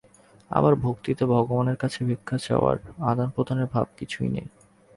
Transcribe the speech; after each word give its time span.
আবার 0.51 0.73
ভক্তিতে 0.75 1.23
ভগবানের 1.25 1.77
কাছে 1.77 1.99
ভিক্ষা 2.05 2.37
চাওয়ার, 2.37 2.77
আদান-প্রদানের 3.01 3.67
ভাব 3.67 3.87
কিছুই 3.97 4.29
নাই। 4.29 4.47